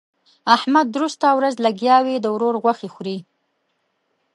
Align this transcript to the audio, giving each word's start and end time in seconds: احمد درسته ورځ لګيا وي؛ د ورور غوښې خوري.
احمد 0.55 0.85
درسته 0.95 1.27
ورځ 1.37 1.55
لګيا 1.65 1.97
وي؛ 2.05 2.15
د 2.21 2.25
ورور 2.35 2.55
غوښې 2.63 2.89
خوري. 2.93 3.17